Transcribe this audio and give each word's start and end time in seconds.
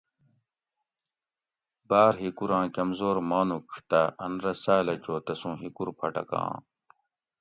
باۤر 1.89 2.13
ھیکوراں 2.21 2.65
کمزور 2.75 3.15
مانوڄ 3.29 3.67
تہ 3.89 4.01
ان 4.23 4.33
رہ 4.43 4.53
ساۤلہ 4.63 4.95
چو 5.03 5.13
تسوں 5.25 5.55
ھیکور 5.61 5.87
پھٹکاں 5.99 6.51